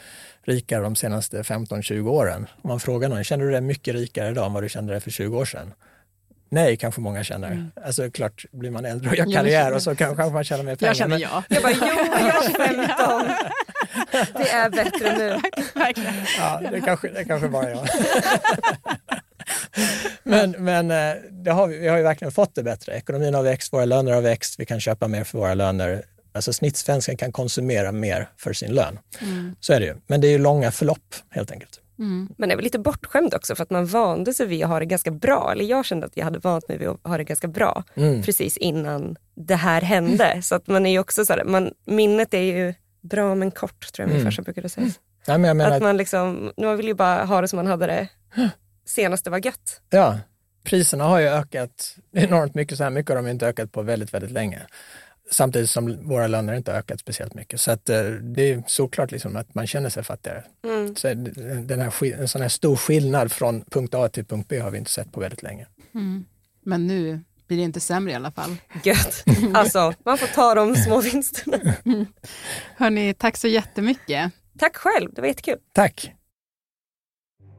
rikare 0.44 0.82
de 0.82 0.96
senaste 0.96 1.42
15-20 1.42 2.08
åren. 2.08 2.46
Om 2.62 2.68
man 2.68 2.80
frågar 2.80 3.08
någon, 3.08 3.24
känner 3.24 3.44
du 3.44 3.50
dig 3.50 3.60
mycket 3.60 3.94
rikare 3.94 4.30
idag 4.30 4.46
än 4.46 4.52
vad 4.52 4.62
du 4.62 4.68
kände 4.68 4.92
dig 4.92 5.00
för 5.00 5.10
20 5.10 5.38
år 5.38 5.44
sedan? 5.44 5.72
Nej, 6.52 6.76
kanske 6.76 7.00
många 7.00 7.24
känner. 7.24 7.50
Mm. 7.50 7.70
Alltså 7.84 8.10
klart, 8.10 8.44
blir 8.52 8.70
man 8.70 8.84
äldre 8.84 9.10
och 9.10 9.16
gör 9.16 9.32
karriär 9.32 9.72
och 9.72 9.82
så 9.82 9.94
kanske 9.96 10.30
man 10.30 10.44
tjänar 10.44 10.64
mer 10.64 10.76
pengar. 10.76 10.90
Jag 10.90 10.96
känner 10.96 11.18
ja. 11.18 11.42
Jag 11.48 11.62
bara, 11.62 11.72
jo, 11.72 11.86
jag 11.86 12.44
är 12.44 12.76
15. 12.86 13.30
Det 14.34 14.50
är 14.50 14.70
bättre 14.70 15.18
nu. 15.18 15.40
ja, 16.38 16.60
det 16.70 16.80
kanske, 16.80 17.08
det 17.08 17.24
kanske 17.24 17.48
bara 17.48 17.70
jag. 17.70 17.88
men 20.22 20.50
men 20.50 20.90
eh, 20.90 21.14
det 21.30 21.50
har 21.50 21.66
vi, 21.66 21.78
vi 21.78 21.88
har 21.88 21.96
ju 21.96 22.02
verkligen 22.02 22.32
fått 22.32 22.54
det 22.54 22.62
bättre. 22.62 22.92
Ekonomin 22.92 23.34
har 23.34 23.42
växt, 23.42 23.72
våra 23.72 23.84
löner 23.84 24.12
har 24.12 24.20
växt, 24.20 24.60
vi 24.60 24.66
kan 24.66 24.80
köpa 24.80 25.08
mer 25.08 25.24
för 25.24 25.38
våra 25.38 25.54
löner. 25.54 26.02
Alltså 26.32 26.52
snittsvensken 26.52 27.16
kan 27.16 27.32
konsumera 27.32 27.92
mer 27.92 28.28
för 28.36 28.52
sin 28.52 28.74
lön. 28.74 28.98
Mm. 29.20 29.56
Så 29.60 29.72
är 29.72 29.80
det 29.80 29.86
ju. 29.86 29.96
Men 30.06 30.20
det 30.20 30.28
är 30.28 30.32
ju 30.32 30.38
långa 30.38 30.70
förlopp 30.70 31.14
helt 31.30 31.50
enkelt. 31.50 31.79
Mm. 32.00 32.28
Man 32.38 32.50
är 32.50 32.56
väl 32.56 32.64
lite 32.64 32.78
bortskämd 32.78 33.34
också 33.34 33.54
för 33.54 33.62
att 33.62 33.70
man 33.70 33.86
vande 33.86 34.34
sig 34.34 34.46
vid 34.46 34.64
att 34.64 34.68
ha 34.68 34.78
det 34.78 34.86
ganska 34.86 35.10
bra. 35.10 35.52
Eller 35.52 35.64
jag 35.64 35.84
kände 35.84 36.06
att 36.06 36.16
jag 36.16 36.24
hade 36.24 36.38
vant 36.38 36.68
mig 36.68 36.78
vid 36.78 36.88
att 36.88 37.00
ha 37.04 37.18
det 37.18 37.24
ganska 37.24 37.48
bra 37.48 37.84
mm. 37.94 38.22
precis 38.22 38.56
innan 38.56 39.16
det 39.34 39.56
här 39.56 39.82
hände. 39.82 40.42
Så 40.42 40.54
att 40.54 40.66
man 40.66 40.86
är 40.86 40.90
ju 40.90 40.98
också 40.98 41.24
så 41.24 41.32
här, 41.32 41.44
man, 41.44 41.70
minnet 41.84 42.34
är 42.34 42.42
ju 42.42 42.74
bra 43.00 43.34
men 43.34 43.50
kort 43.50 43.92
tror 43.92 44.04
jag 44.04 44.08
min 44.08 44.20
mm. 44.20 44.26
farsa 44.26 44.42
brukade 44.42 44.68
säga. 44.68 44.86
Ja, 45.26 45.38
men 45.38 45.48
jag 45.48 45.56
menar... 45.56 45.76
Att 45.76 45.82
man 45.82 45.96
liksom, 45.96 46.52
man 46.56 46.76
vill 46.76 46.86
ju 46.86 46.94
bara 46.94 47.24
ha 47.24 47.40
det 47.40 47.48
som 47.48 47.56
man 47.56 47.66
hade 47.66 47.86
det 47.86 48.08
senast 48.86 49.24
det 49.24 49.30
var 49.30 49.46
gött. 49.46 49.80
Ja, 49.90 50.18
priserna 50.64 51.04
har 51.04 51.20
ju 51.20 51.26
ökat 51.26 51.96
enormt 52.12 52.54
mycket, 52.54 52.78
så 52.78 52.84
här 52.84 52.90
mycket 52.90 53.08
har 53.10 53.16
de 53.16 53.28
inte 53.28 53.46
ökat 53.46 53.72
på 53.72 53.82
väldigt, 53.82 54.14
väldigt 54.14 54.30
länge. 54.30 54.62
Samtidigt 55.30 55.70
som 55.70 56.08
våra 56.08 56.26
löner 56.26 56.54
inte 56.54 56.72
ökat 56.72 57.00
speciellt 57.00 57.34
mycket. 57.34 57.60
Så 57.60 57.70
att, 57.70 57.88
eh, 57.88 58.02
det 58.04 58.52
är 58.52 58.62
såklart 58.66 59.10
liksom 59.10 59.36
att 59.36 59.54
man 59.54 59.66
känner 59.66 59.90
sig 59.90 60.04
fattigare. 60.04 60.44
Mm. 60.64 60.96
Så 60.96 61.14
den 61.64 61.80
här, 61.80 62.04
en 62.04 62.28
sån 62.28 62.42
här 62.42 62.48
stor 62.48 62.76
skillnad 62.76 63.32
från 63.32 63.64
punkt 63.70 63.94
A 63.94 64.08
till 64.08 64.24
punkt 64.24 64.46
B 64.48 64.58
har 64.58 64.70
vi 64.70 64.78
inte 64.78 64.90
sett 64.90 65.12
på 65.12 65.20
väldigt 65.20 65.42
länge. 65.42 65.66
Mm. 65.94 66.24
Men 66.62 66.86
nu 66.86 67.20
blir 67.46 67.58
det 67.58 67.64
inte 67.64 67.80
sämre 67.80 68.12
i 68.12 68.14
alla 68.14 68.30
fall. 68.30 68.56
Gött. 68.84 69.24
Alltså, 69.54 69.94
man 70.04 70.18
får 70.18 70.26
ta 70.26 70.54
de 70.54 70.76
små 70.76 71.00
vinsterna. 71.00 71.74
Mm. 71.84 72.06
Hörni, 72.76 73.14
tack 73.14 73.36
så 73.36 73.48
jättemycket. 73.48 74.32
Tack 74.58 74.76
själv, 74.76 75.14
det 75.14 75.20
var 75.20 75.28
jättekul. 75.28 75.58
Tack. 75.72 76.12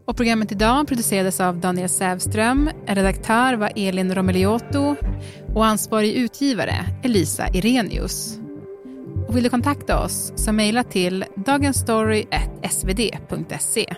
Och 0.06 0.18
programmet 0.18 0.52
idag 0.52 0.88
producerades 0.88 1.40
av 1.40 1.60
Daniel 1.60 1.90
Sävström, 1.90 2.70
redaktör 2.88 3.54
var 3.54 3.72
Elin 3.76 4.16
Romeliotto 4.16 4.96
och 5.56 5.66
ansvarig 5.66 6.14
utgivare 6.14 6.86
Elisa 7.04 7.48
Irenius. 7.54 8.38
Och 9.28 9.38
vill 9.38 9.44
du 9.44 9.50
kontakta 9.50 10.04
oss 10.04 10.34
så 10.36 10.52
mejla 10.52 10.84
till 10.84 11.26
dagensstory.svd.se. 11.36 13.96